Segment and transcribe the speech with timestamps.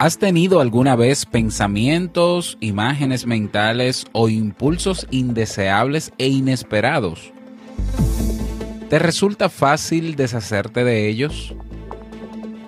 [0.00, 7.32] ¿Has tenido alguna vez pensamientos, imágenes mentales o impulsos indeseables e inesperados?
[8.88, 11.52] ¿Te resulta fácil deshacerte de ellos?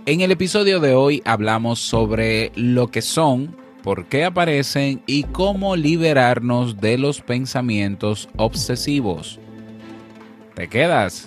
[0.06, 5.76] En el episodio de hoy hablamos sobre lo que son, por qué aparecen y cómo
[5.76, 9.38] liberarnos de los pensamientos obsesivos.
[10.60, 11.26] ¿Te quedas?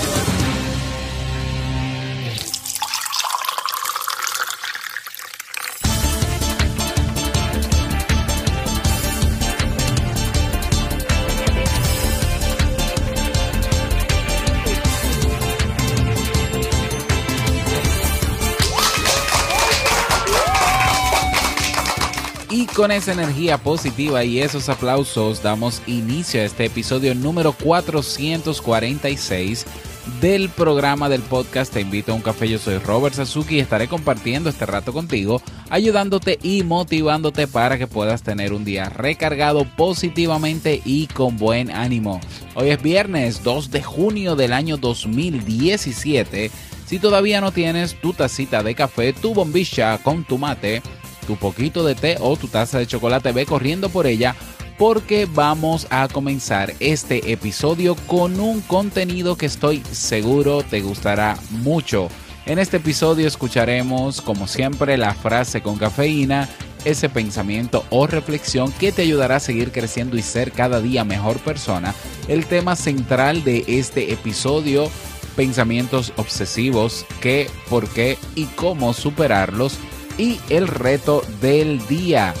[22.75, 29.65] Con esa energía positiva y esos aplausos damos inicio a este episodio número 446
[30.21, 32.47] del programa del podcast Te invito a un café.
[32.47, 37.87] Yo soy Robert Sasuki y estaré compartiendo este rato contigo, ayudándote y motivándote para que
[37.87, 42.21] puedas tener un día recargado positivamente y con buen ánimo.
[42.55, 46.51] Hoy es viernes 2 de junio del año 2017.
[46.85, 50.81] Si todavía no tienes tu tacita de café, tu bombilla con tu mate,
[51.31, 54.35] tu poquito de té o tu taza de chocolate, ve corriendo por ella
[54.77, 62.09] porque vamos a comenzar este episodio con un contenido que estoy seguro te gustará mucho.
[62.45, 66.49] En este episodio escucharemos, como siempre, la frase con cafeína,
[66.83, 71.39] ese pensamiento o reflexión que te ayudará a seguir creciendo y ser cada día mejor
[71.39, 71.95] persona.
[72.27, 74.89] El tema central de este episodio,
[75.37, 79.77] pensamientos obsesivos, qué, por qué y cómo superarlos
[80.17, 82.33] y el reto del día.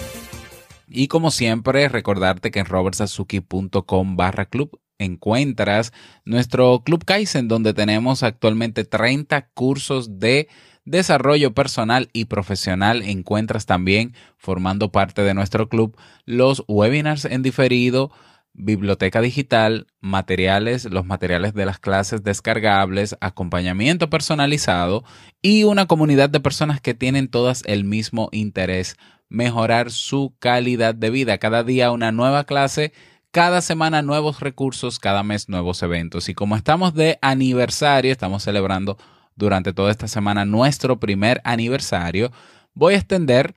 [0.87, 5.93] Y como siempre, recordarte que en robertsazuki.com barra club encuentras
[6.25, 10.47] nuestro Club Kaizen, donde tenemos actualmente 30 cursos de
[10.85, 13.01] desarrollo personal y profesional.
[13.01, 18.11] Encuentras también, formando parte de nuestro club, los webinars en diferido
[18.53, 25.03] biblioteca digital, materiales, los materiales de las clases descargables, acompañamiento personalizado
[25.41, 28.97] y una comunidad de personas que tienen todas el mismo interés,
[29.29, 31.37] mejorar su calidad de vida.
[31.37, 32.91] Cada día una nueva clase,
[33.31, 36.27] cada semana nuevos recursos, cada mes nuevos eventos.
[36.27, 38.97] Y como estamos de aniversario, estamos celebrando
[39.35, 42.31] durante toda esta semana nuestro primer aniversario,
[42.73, 43.55] voy a extender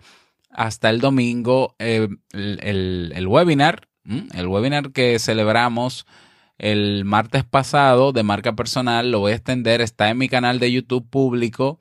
[0.51, 6.07] hasta el domingo eh, el, el webinar el webinar que celebramos
[6.59, 10.71] el martes pasado de marca personal lo voy a extender, está en mi canal de
[10.71, 11.81] YouTube público,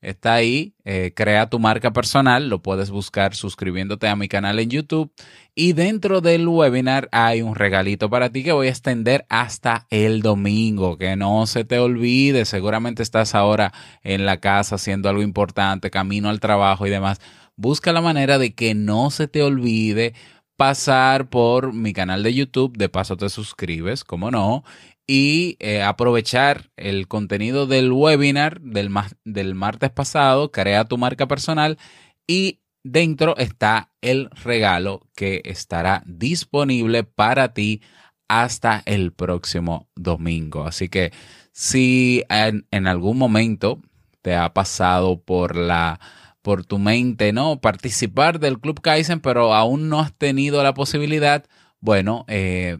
[0.00, 4.70] está ahí, eh, crea tu marca personal, lo puedes buscar suscribiéndote a mi canal en
[4.70, 5.12] YouTube
[5.54, 10.22] y dentro del webinar hay un regalito para ti que voy a extender hasta el
[10.22, 15.90] domingo, que no se te olvide, seguramente estás ahora en la casa haciendo algo importante,
[15.90, 17.20] camino al trabajo y demás.
[17.56, 20.14] Busca la manera de que no se te olvide
[20.58, 24.64] pasar por mi canal de YouTube, de paso te suscribes, como no,
[25.06, 28.90] y eh, aprovechar el contenido del webinar del,
[29.24, 31.78] del martes pasado, crea tu marca personal
[32.26, 37.80] y dentro está el regalo que estará disponible para ti
[38.26, 40.64] hasta el próximo domingo.
[40.64, 41.12] Así que
[41.52, 43.80] si en algún momento
[44.22, 46.00] te ha pasado por la
[46.48, 47.60] por tu mente, ¿no?
[47.60, 51.44] Participar del Club Kaizen, pero aún no has tenido la posibilidad,
[51.78, 52.78] bueno, eh,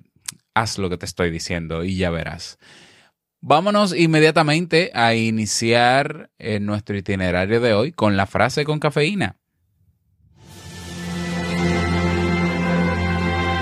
[0.54, 2.58] haz lo que te estoy diciendo y ya verás.
[3.42, 9.36] Vámonos inmediatamente a iniciar eh, nuestro itinerario de hoy con la frase con cafeína.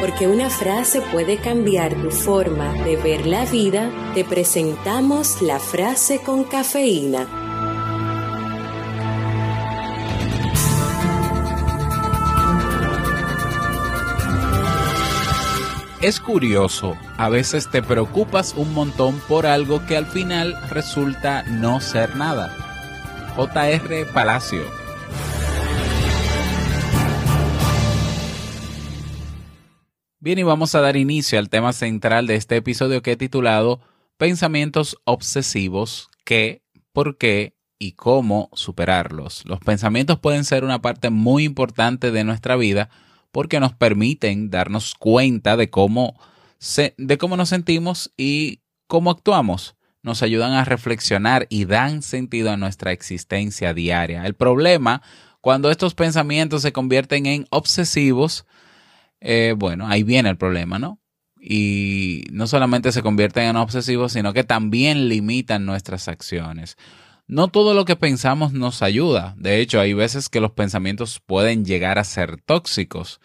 [0.01, 6.21] Porque una frase puede cambiar tu forma de ver la vida, te presentamos la frase
[6.21, 7.46] con cafeína.
[16.07, 21.81] Es curioso, a veces te preocupas un montón por algo que al final resulta no
[21.81, 22.55] ser nada.
[23.35, 24.05] J.R.
[24.15, 24.63] Palacio.
[30.21, 33.81] Bien, y vamos a dar inicio al tema central de este episodio que he titulado
[34.17, 36.63] Pensamientos obsesivos, qué,
[36.93, 39.43] por qué y cómo superarlos.
[39.45, 42.91] Los pensamientos pueden ser una parte muy importante de nuestra vida
[43.33, 46.19] porque nos permiten darnos cuenta de cómo,
[46.97, 49.77] de cómo nos sentimos y cómo actuamos.
[50.03, 54.25] Nos ayudan a reflexionar y dan sentido a nuestra existencia diaria.
[54.25, 55.03] El problema,
[55.41, 58.47] cuando estos pensamientos se convierten en obsesivos,
[59.21, 61.01] eh, bueno, ahí viene el problema, ¿no?
[61.41, 66.77] Y no solamente se convierten en obsesivos, sino que también limitan nuestras acciones.
[67.29, 69.35] No todo lo que pensamos nos ayuda.
[69.37, 73.21] De hecho, hay veces que los pensamientos pueden llegar a ser tóxicos.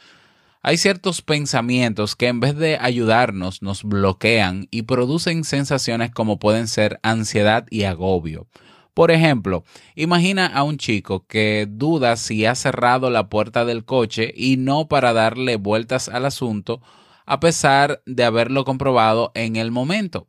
[0.63, 6.67] Hay ciertos pensamientos que en vez de ayudarnos nos bloquean y producen sensaciones como pueden
[6.67, 8.47] ser ansiedad y agobio.
[8.93, 9.63] Por ejemplo,
[9.95, 14.87] imagina a un chico que duda si ha cerrado la puerta del coche y no
[14.87, 16.81] para darle vueltas al asunto
[17.25, 20.27] a pesar de haberlo comprobado en el momento.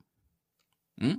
[0.96, 1.16] ¿Mm?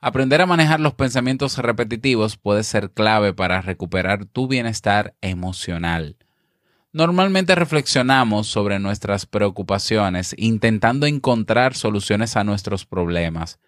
[0.00, 6.16] Aprender a manejar los pensamientos repetitivos puede ser clave para recuperar tu bienestar emocional.
[6.92, 13.58] Normalmente reflexionamos sobre nuestras preocupaciones intentando encontrar soluciones a nuestros problemas.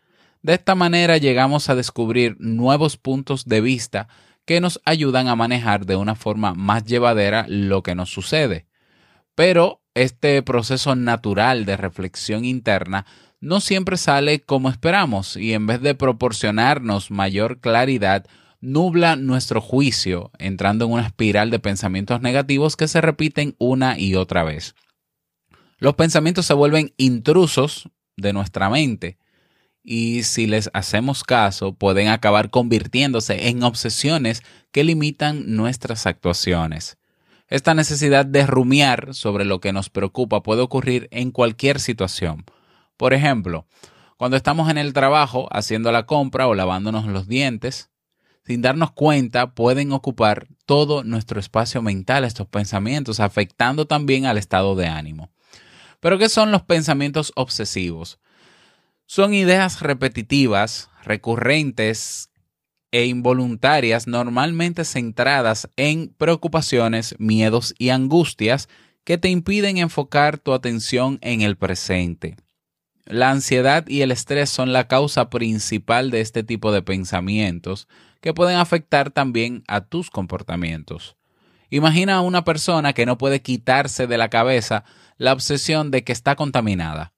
[0.43, 4.09] De esta manera llegamos a descubrir nuevos puntos de vista
[4.45, 8.67] que nos ayudan a manejar de una forma más llevadera lo que nos sucede.
[9.35, 13.05] Pero este proceso natural de reflexión interna
[13.41, 18.27] no siempre sale como esperamos y en vez de proporcionarnos mayor claridad,
[18.61, 24.17] nubla nuestro juicio, entrando en una espiral de pensamientos negativos que se repiten una y
[24.17, 24.75] otra vez.
[25.79, 29.19] Los pensamientos se vuelven intrusos de nuestra mente
[29.85, 34.43] y si les hacemos caso pueden acabar convirtiéndose en obsesiones
[34.73, 36.99] que limitan nuestras actuaciones.
[37.47, 42.45] Esta necesidad de rumiar sobre lo que nos preocupa puede ocurrir en cualquier situación
[42.99, 43.67] por ejemplo,
[44.19, 47.89] cuando estamos en el trabajo haciendo la compra o lavándonos los dientes,
[48.45, 54.75] sin darnos cuenta pueden ocupar todo nuestro espacio mental estos pensamientos, afectando también al estado
[54.75, 55.31] de ánimo.
[56.01, 58.19] Pero ¿qué son los pensamientos obsesivos?
[59.07, 62.31] Son ideas repetitivas, recurrentes
[62.91, 68.69] e involuntarias, normalmente centradas en preocupaciones, miedos y angustias
[69.05, 72.37] que te impiden enfocar tu atención en el presente.
[73.11, 77.89] La ansiedad y el estrés son la causa principal de este tipo de pensamientos
[78.21, 81.17] que pueden afectar también a tus comportamientos.
[81.71, 84.85] Imagina a una persona que no puede quitarse de la cabeza
[85.17, 87.15] la obsesión de que está contaminada.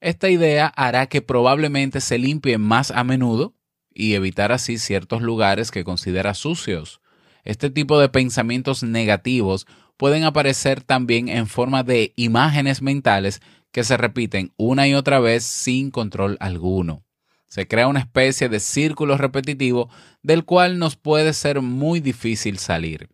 [0.00, 3.52] Esta idea hará que probablemente se limpie más a menudo
[3.92, 7.00] y evitar así ciertos lugares que considera sucios.
[7.42, 13.40] Este tipo de pensamientos negativos pueden aparecer también en forma de imágenes mentales
[13.72, 17.04] que se repiten una y otra vez sin control alguno.
[17.46, 19.88] Se crea una especie de círculo repetitivo
[20.22, 23.08] del cual nos puede ser muy difícil salir.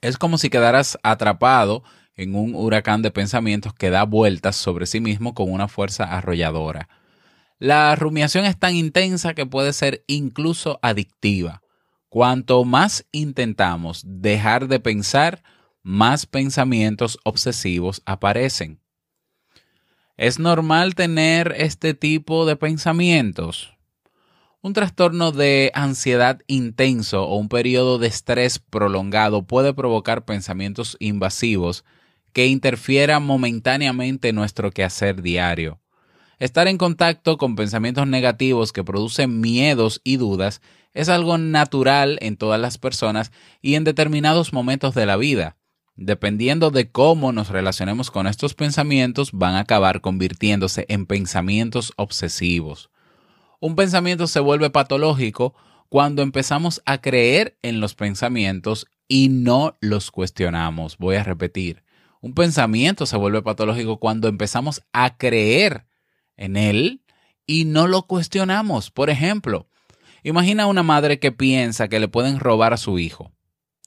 [0.00, 1.82] Es como si quedaras atrapado
[2.14, 6.88] en un huracán de pensamientos que da vueltas sobre sí mismo con una fuerza arrolladora.
[7.58, 11.62] La rumiación es tan intensa que puede ser incluso adictiva.
[12.08, 15.42] Cuanto más intentamos dejar de pensar,
[15.82, 18.80] más pensamientos obsesivos aparecen.
[20.18, 23.76] ¿Es normal tener este tipo de pensamientos?
[24.62, 31.84] Un trastorno de ansiedad intenso o un periodo de estrés prolongado puede provocar pensamientos invasivos
[32.32, 35.78] que interfieran momentáneamente en nuestro quehacer diario.
[36.40, 40.60] Estar en contacto con pensamientos negativos que producen miedos y dudas
[40.94, 43.30] es algo natural en todas las personas
[43.62, 45.57] y en determinados momentos de la vida
[45.98, 52.88] dependiendo de cómo nos relacionemos con estos pensamientos, van a acabar convirtiéndose en pensamientos obsesivos.
[53.60, 55.54] Un pensamiento se vuelve patológico
[55.88, 60.98] cuando empezamos a creer en los pensamientos y no los cuestionamos.
[60.98, 61.82] Voy a repetir.
[62.20, 65.86] Un pensamiento se vuelve patológico cuando empezamos a creer
[66.36, 67.02] en él
[67.44, 68.92] y no lo cuestionamos.
[68.92, 69.68] Por ejemplo,
[70.22, 73.32] imagina una madre que piensa que le pueden robar a su hijo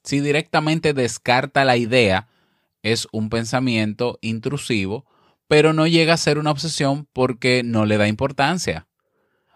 [0.03, 2.27] si directamente descarta la idea,
[2.83, 5.05] es un pensamiento intrusivo,
[5.47, 8.87] pero no llega a ser una obsesión porque no le da importancia.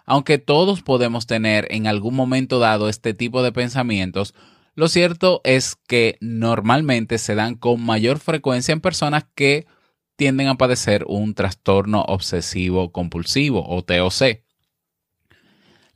[0.05, 4.35] Aunque todos podemos tener en algún momento dado este tipo de pensamientos,
[4.75, 9.65] lo cierto es que normalmente se dan con mayor frecuencia en personas que
[10.15, 14.44] tienden a padecer un trastorno obsesivo compulsivo o TOC.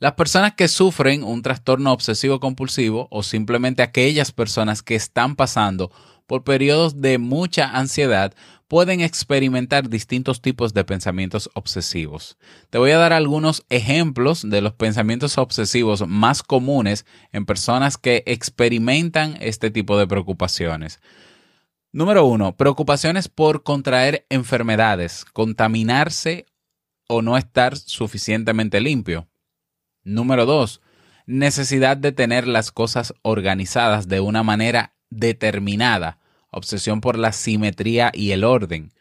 [0.00, 5.92] Las personas que sufren un trastorno obsesivo compulsivo o simplemente aquellas personas que están pasando
[6.26, 8.32] por periodos de mucha ansiedad
[8.66, 12.38] pueden experimentar distintos tipos de pensamientos obsesivos.
[12.70, 18.22] Te voy a dar algunos ejemplos de los pensamientos obsesivos más comunes en personas que
[18.24, 20.98] experimentan este tipo de preocupaciones.
[21.92, 26.46] Número uno, preocupaciones por contraer enfermedades, contaminarse
[27.06, 29.26] o no estar suficientemente limpio.
[30.04, 30.80] Número dos,
[31.26, 36.18] necesidad de tener las cosas organizadas de una manera determinada,
[36.50, 38.92] obsesión por la simetría y el orden.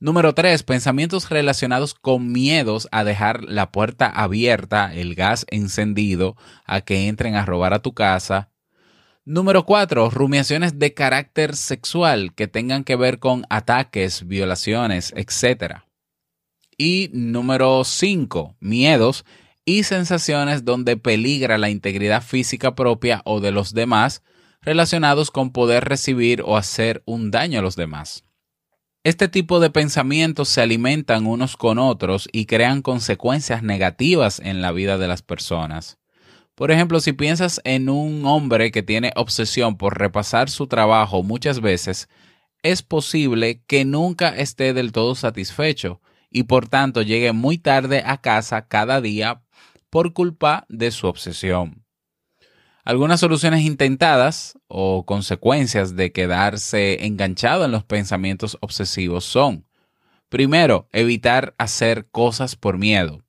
[0.00, 0.62] Número 3.
[0.62, 7.34] Pensamientos relacionados con miedos a dejar la puerta abierta, el gas encendido, a que entren
[7.34, 8.48] a robar a tu casa.
[9.24, 10.08] Número 4.
[10.10, 15.80] Rumiaciones de carácter sexual que tengan que ver con ataques, violaciones, etc.
[16.78, 18.54] Y número 5.
[18.60, 19.24] Miedos
[19.68, 24.22] y sensaciones donde peligra la integridad física propia o de los demás
[24.62, 28.24] relacionados con poder recibir o hacer un daño a los demás.
[29.04, 34.72] Este tipo de pensamientos se alimentan unos con otros y crean consecuencias negativas en la
[34.72, 35.98] vida de las personas.
[36.54, 41.60] Por ejemplo, si piensas en un hombre que tiene obsesión por repasar su trabajo muchas
[41.60, 42.08] veces,
[42.62, 48.22] es posible que nunca esté del todo satisfecho y por tanto llegue muy tarde a
[48.22, 49.42] casa cada día
[49.90, 51.84] por culpa de su obsesión.
[52.84, 59.66] Algunas soluciones intentadas o consecuencias de quedarse enganchado en los pensamientos obsesivos son,
[60.30, 63.24] primero, evitar hacer cosas por miedo.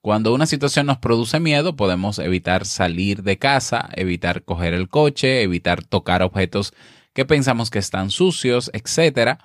[0.00, 5.42] Cuando una situación nos produce miedo, podemos evitar salir de casa, evitar coger el coche,
[5.42, 6.72] evitar tocar objetos
[7.12, 9.40] que pensamos que están sucios, etc.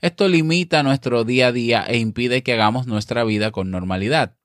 [0.00, 4.37] Esto limita nuestro día a día e impide que hagamos nuestra vida con normalidad.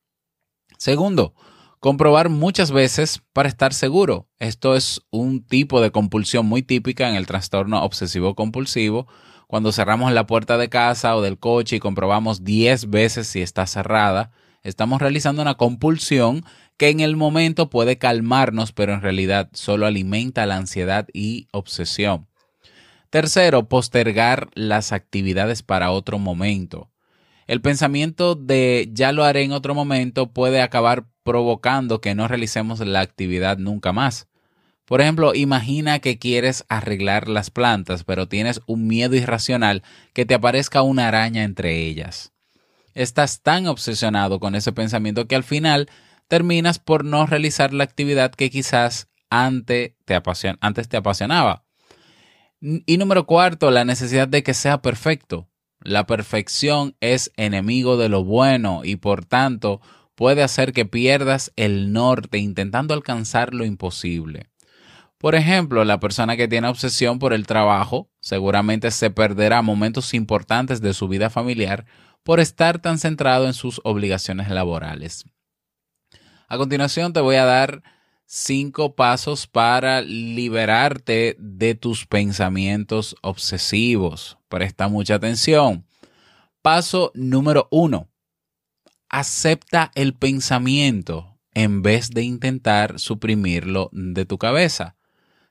[0.84, 1.34] Segundo,
[1.80, 4.30] Comprobar muchas veces para estar seguro.
[4.40, 9.06] Esto es un tipo de compulsión muy típica en el trastorno obsesivo compulsivo.
[9.48, 13.68] Cuando cerramos la puerta de casa o del coche y comprobamos 10 veces si está
[13.68, 16.46] cerrada, estamos realizando una compulsión
[16.78, 22.28] que en el momento puede calmarnos, pero en realidad solo alimenta la ansiedad y obsesión.
[23.10, 26.93] Tercero, postergar las actividades para otro momento.
[27.48, 32.80] El pensamiento de ya lo haré en otro momento puede acabar provocando que no realicemos
[32.80, 34.28] la actividad nunca más.
[34.86, 39.82] Por ejemplo, imagina que quieres arreglar las plantas, pero tienes un miedo irracional
[40.14, 42.34] que te aparezca una araña entre ellas.
[42.94, 45.90] Estás tan obsesionado con ese pensamiento que al final
[46.28, 50.22] terminas por no realizar la actividad que quizás antes te,
[50.60, 51.64] antes te apasionaba.
[52.60, 55.50] Y número cuarto, la necesidad de que sea perfecto.
[55.84, 59.82] La perfección es enemigo de lo bueno y por tanto
[60.16, 64.50] puede hacer que pierdas el norte intentando alcanzar lo imposible.
[65.18, 70.82] Por ejemplo, la persona que tiene obsesión por el trabajo seguramente se perderá momentos importantes
[70.82, 71.86] de su vida familiar
[72.24, 75.26] por estar tan centrado en sus obligaciones laborales.
[76.48, 77.84] A continuación te voy a dar
[78.36, 84.40] cinco pasos para liberarte de tus pensamientos obsesivos.
[84.50, 85.86] Presta mucha atención.
[86.64, 88.10] Paso número uno
[89.08, 94.96] acepta el pensamiento en vez de intentar suprimirlo de tu cabeza.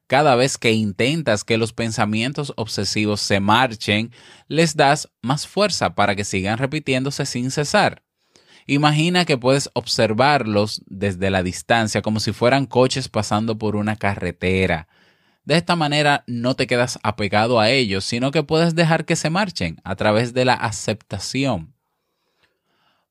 [0.09, 4.11] Cada vez que intentas que los pensamientos obsesivos se marchen,
[4.49, 8.03] les das más fuerza para que sigan repitiéndose sin cesar.
[8.67, 14.89] Imagina que puedes observarlos desde la distancia como si fueran coches pasando por una carretera.
[15.45, 19.31] De esta manera no te quedas apegado a ellos, sino que puedes dejar que se
[19.31, 21.75] marchen a través de la aceptación.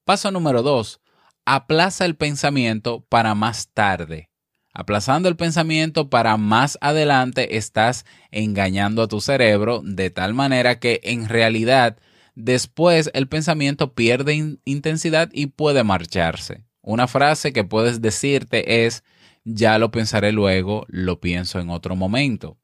[0.05, 1.01] Paso número dos,
[1.45, 4.29] aplaza el pensamiento para más tarde.
[4.73, 11.01] Aplazando el pensamiento para más adelante estás engañando a tu cerebro de tal manera que
[11.03, 11.97] en realidad
[12.35, 16.63] después el pensamiento pierde intensidad y puede marcharse.
[16.81, 19.03] Una frase que puedes decirte es
[19.43, 22.57] ya lo pensaré luego, lo pienso en otro momento.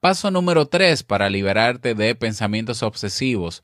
[0.00, 3.62] Paso número tres para liberarte de pensamientos obsesivos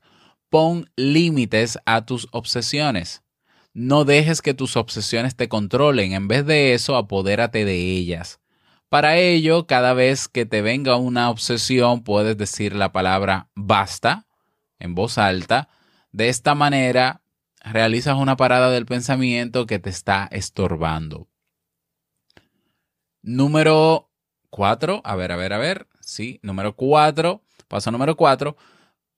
[0.49, 3.23] pon límites a tus obsesiones.
[3.73, 8.39] No dejes que tus obsesiones te controlen, en vez de eso, apodérate de ellas.
[8.89, 14.25] Para ello, cada vez que te venga una obsesión, puedes decir la palabra basta
[14.79, 15.69] en voz alta.
[16.11, 17.21] De esta manera,
[17.63, 21.27] realizas una parada del pensamiento que te está estorbando.
[23.21, 24.09] Número
[24.49, 28.55] cuatro, a ver, a ver, a ver, sí, número cuatro, paso número cuatro,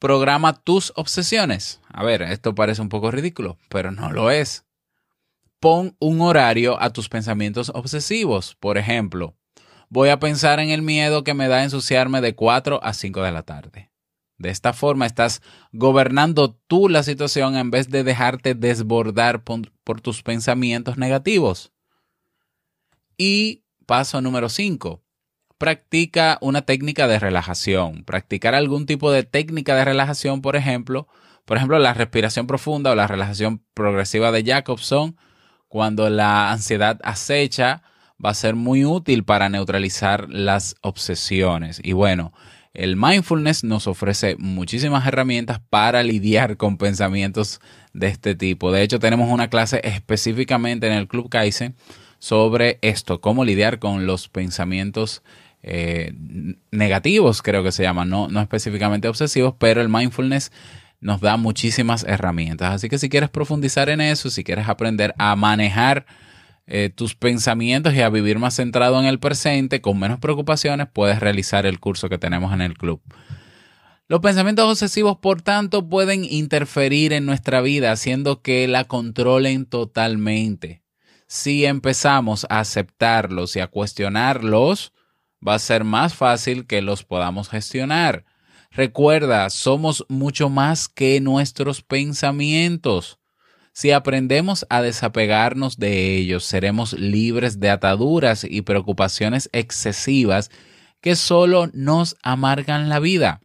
[0.02, 1.80] Programa tus obsesiones.
[1.88, 4.66] A ver, esto parece un poco ridículo, pero no lo es.
[5.60, 8.56] Pon un horario a tus pensamientos obsesivos.
[8.56, 9.36] Por ejemplo,
[9.90, 13.32] voy a pensar en el miedo que me da ensuciarme de 4 a 5 de
[13.32, 13.91] la tarde.
[14.42, 20.24] De esta forma estás gobernando tú la situación en vez de dejarte desbordar por, tus
[20.24, 21.72] pensamientos negativos.
[23.18, 25.04] Y paso número 5.
[25.58, 28.04] Practica una técnica de relajación.
[28.04, 31.08] Practicar algún tipo de técnica de relajación, por ejemplo,
[31.46, 35.18] por ejemplo, la respiración profunda o la relajación progresiva de Jacobson,
[35.68, 37.84] cuando la ansiedad acecha,
[38.24, 41.82] va a ser muy útil para neutralizar las obsesiones.
[41.84, 42.34] Y bueno,
[42.74, 47.60] el mindfulness nos ofrece muchísimas herramientas para lidiar con pensamientos
[47.94, 48.72] de este tipo.
[48.72, 51.76] De hecho, tenemos una clase específicamente en el Club Kaizen
[52.20, 55.22] sobre esto, cómo lidiar con los pensamientos
[55.64, 56.14] eh,
[56.72, 60.52] negativos, creo que se llaman, no, no específicamente obsesivos, pero el mindfulness
[61.02, 62.76] nos da muchísimas herramientas.
[62.76, 66.06] Así que si quieres profundizar en eso, si quieres aprender a manejar
[66.68, 71.20] eh, tus pensamientos y a vivir más centrado en el presente, con menos preocupaciones, puedes
[71.20, 73.02] realizar el curso que tenemos en el club.
[74.12, 80.84] Los pensamientos obsesivos, por tanto, pueden interferir en nuestra vida, haciendo que la controlen totalmente.
[81.28, 84.92] Si empezamos a aceptarlos y a cuestionarlos,
[85.48, 88.26] va a ser más fácil que los podamos gestionar.
[88.70, 93.21] Recuerda, somos mucho más que nuestros pensamientos.
[93.82, 100.52] Si aprendemos a desapegarnos de ellos, seremos libres de ataduras y preocupaciones excesivas
[101.02, 103.42] que solo nos amargan la vida.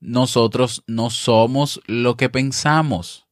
[0.00, 3.28] Nosotros no somos lo que pensamos.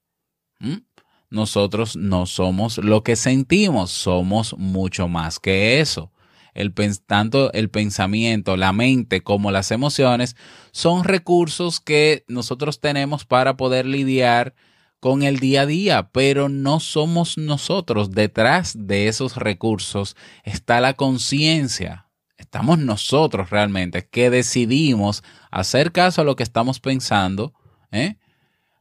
[1.28, 6.12] Nosotros no somos lo que sentimos, somos mucho más que eso.
[6.54, 6.72] El,
[7.04, 10.36] tanto el pensamiento, la mente como las emociones
[10.70, 14.54] son recursos que nosotros tenemos para poder lidiar
[15.00, 18.12] con el día a día, pero no somos nosotros.
[18.12, 22.06] Detrás de esos recursos está la conciencia.
[22.36, 27.54] Estamos nosotros realmente que decidimos hacer caso a lo que estamos pensando,
[27.90, 28.16] ¿eh?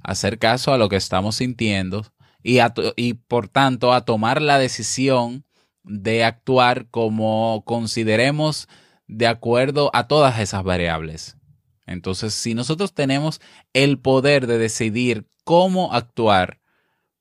[0.02, 2.06] hacer caso a lo que estamos sintiendo
[2.44, 2.60] y,
[2.96, 5.46] y por tanto a tomar la decisión
[5.84, 8.68] de actuar como consideremos
[9.08, 11.39] de acuerdo a todas esas variables.
[11.90, 13.42] Entonces, si nosotros tenemos
[13.74, 16.60] el poder de decidir cómo actuar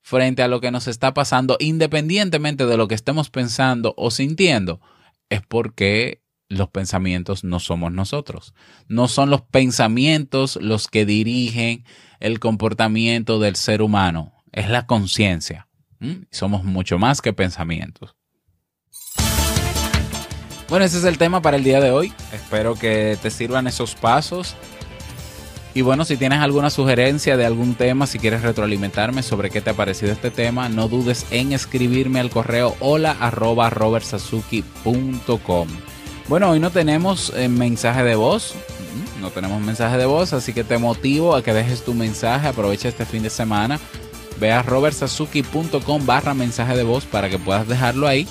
[0.03, 4.81] frente a lo que nos está pasando, independientemente de lo que estemos pensando o sintiendo,
[5.29, 8.55] es porque los pensamientos no somos nosotros.
[8.89, 11.85] No son los pensamientos los que dirigen
[12.21, 15.69] el comportamiento del ser humano, es la conciencia.
[16.31, 18.18] Somos mucho más que pensamientos.
[20.69, 22.13] Bueno, ese es el tema para el día de hoy.
[22.31, 24.55] Espero que te sirvan esos pasos.
[25.73, 29.71] Y bueno, si tienes alguna sugerencia de algún tema, si quieres retroalimentarme sobre qué te
[29.71, 33.71] ha parecido este tema, no dudes en escribirme al correo hola arroba
[36.29, 40.53] Bueno, hoy no tenemos eh, mensaje de voz, mm, no tenemos mensaje de voz, así
[40.53, 43.79] que te motivo a que dejes tu mensaje, aprovecha este fin de semana,
[44.39, 48.27] ve a robertsazuki.com barra mensaje de voz para que puedas dejarlo ahí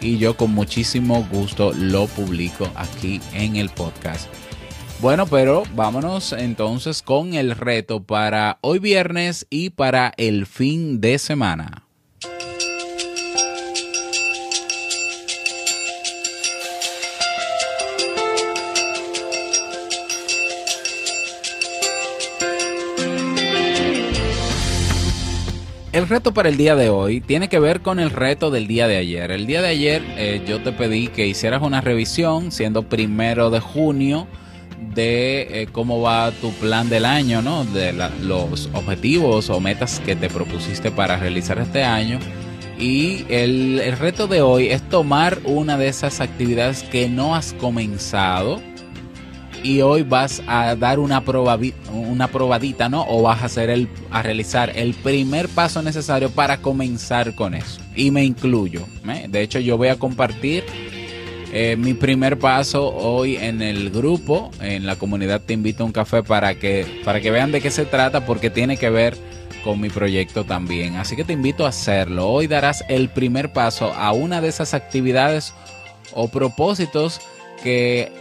[0.00, 4.28] y yo con muchísimo gusto lo publico aquí en el podcast.
[5.00, 11.18] Bueno, pero vámonos entonces con el reto para hoy viernes y para el fin de
[11.18, 11.87] semana.
[25.98, 28.86] El reto para el día de hoy tiene que ver con el reto del día
[28.86, 29.32] de ayer.
[29.32, 33.58] El día de ayer eh, yo te pedí que hicieras una revisión, siendo primero de
[33.58, 34.28] junio,
[34.94, 37.64] de eh, cómo va tu plan del año, ¿no?
[37.64, 42.20] De los objetivos o metas que te propusiste para realizar este año.
[42.78, 48.62] Y el, reto de hoy es tomar una de esas actividades que no has comenzado
[49.62, 51.22] y hoy vas a dar una,
[51.92, 53.04] una probadita, ¿no?
[53.08, 57.80] O vas a hacer el, a realizar el primer paso necesario para comenzar con eso.
[57.94, 58.86] Y me incluyo.
[59.08, 59.26] ¿eh?
[59.28, 60.64] De hecho, yo voy a compartir
[61.52, 65.92] eh, mi primer paso hoy en el grupo, en la comunidad Te Invito a un
[65.92, 69.16] Café para que, para que vean de qué se trata porque tiene que ver
[69.64, 70.96] con mi proyecto también.
[70.96, 72.28] Así que te invito a hacerlo.
[72.28, 75.54] Hoy darás el primer paso a una de esas actividades
[76.14, 77.20] o propósitos
[77.62, 78.12] que,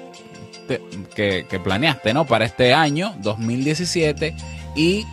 [1.16, 2.26] que, planeaste ¿no?
[2.26, 4.36] para este año 2017
[4.76, 5.06] y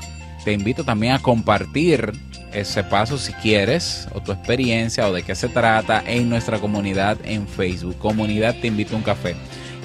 [0.45, 2.13] te invito también a compartir
[2.53, 7.19] ese paso si quieres, o tu experiencia, o de qué se trata en nuestra comunidad
[7.25, 7.99] en Facebook.
[7.99, 9.35] Comunidad Te Invito a un Café.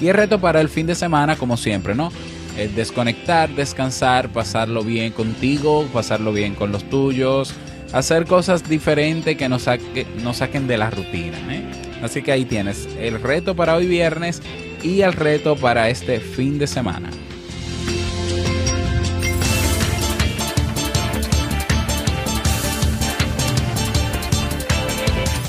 [0.00, 2.12] Y el reto para el fin de semana, como siempre, ¿no?
[2.56, 7.54] Es desconectar, descansar, pasarlo bien contigo, pasarlo bien con los tuyos,
[7.92, 11.38] hacer cosas diferentes que nos, saquen de la rutina.
[11.50, 11.64] ¿eh?
[12.02, 14.42] Así que ahí tienes el reto para hoy viernes
[14.82, 17.10] y el reto para este fin de semana.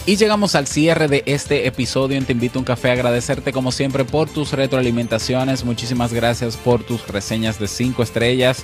[0.05, 2.91] Y llegamos al cierre de este episodio en Te Invito a un Café.
[2.91, 5.63] Agradecerte como siempre por tus retroalimentaciones.
[5.63, 8.63] Muchísimas gracias por tus reseñas de 5 estrellas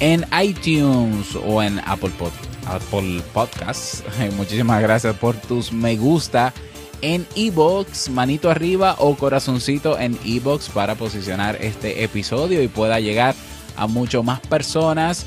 [0.00, 2.30] en iTunes o en Apple, Pod
[2.66, 4.04] Apple Podcasts.
[4.36, 6.54] Muchísimas gracias por tus me gusta
[7.02, 13.34] en Ebox, manito arriba o corazoncito en Ebox para posicionar este episodio y pueda llegar
[13.76, 15.26] a mucho más personas.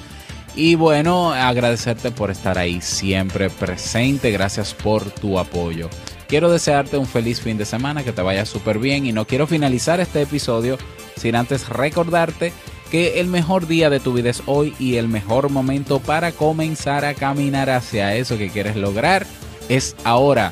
[0.55, 4.31] Y bueno, agradecerte por estar ahí siempre presente.
[4.31, 5.89] Gracias por tu apoyo.
[6.27, 9.47] Quiero desearte un feliz fin de semana, que te vaya súper bien y no quiero
[9.47, 10.77] finalizar este episodio
[11.17, 12.53] sin antes recordarte
[12.91, 17.05] que el mejor día de tu vida es hoy y el mejor momento para comenzar
[17.05, 19.25] a caminar hacia eso que quieres lograr
[19.69, 20.51] es ahora.